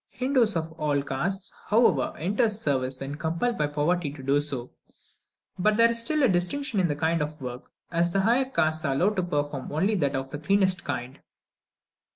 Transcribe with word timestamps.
Hindoos 0.09 0.55
of 0.55 0.71
all 0.79 1.03
castes, 1.03 1.53
however, 1.67 2.11
enter 2.17 2.49
service 2.49 2.99
when 2.99 3.13
compelled 3.17 3.59
by 3.59 3.67
poverty 3.67 4.11
to 4.11 4.23
do 4.23 4.41
so, 4.41 4.71
but 5.59 5.77
there 5.77 5.91
is 5.91 6.01
still 6.01 6.23
a 6.23 6.27
distinction 6.27 6.79
in 6.79 6.87
the 6.87 6.95
kind 6.95 7.21
of 7.21 7.39
work, 7.39 7.69
as 7.91 8.09
the 8.11 8.21
higher 8.21 8.45
castes 8.45 8.83
are 8.83 8.95
allowed 8.95 9.15
to 9.17 9.21
perform 9.21 9.71
only 9.71 9.93
that 9.93 10.15
of 10.15 10.31
the 10.31 10.39
cleanest 10.39 10.83
kind. 10.83 11.19